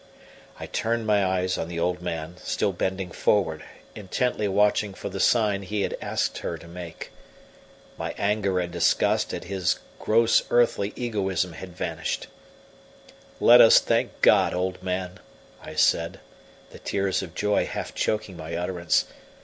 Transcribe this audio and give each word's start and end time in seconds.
I 0.59 0.65
turned 0.65 1.05
my 1.05 1.23
eyes 1.23 1.59
on 1.59 1.67
the 1.67 1.79
old 1.79 2.01
man, 2.01 2.35
still 2.41 2.73
bending 2.73 3.11
forward, 3.11 3.63
intently 3.93 4.47
watching 4.47 4.95
for 4.95 5.09
the 5.09 5.19
sign 5.19 5.61
he 5.61 5.83
had 5.83 5.95
asked 6.01 6.39
her 6.39 6.57
to 6.57 6.67
make. 6.67 7.11
My 7.99 8.15
anger 8.17 8.59
and 8.59 8.71
disgust 8.73 9.31
at 9.31 9.43
his 9.43 9.77
gross 9.99 10.41
earthy 10.49 10.91
egoism 10.95 11.53
had 11.53 11.77
vanished. 11.77 12.25
"Let 13.39 13.61
us 13.61 13.77
thank 13.79 14.23
God, 14.23 14.55
old 14.55 14.81
man," 14.81 15.19
I 15.61 15.75
said, 15.75 16.19
the 16.71 16.79
tears 16.79 17.21
of 17.21 17.35
joy 17.35 17.67
half 17.67 17.93
choking 17.93 18.35
my 18.35 18.55
utterance. 18.55 19.05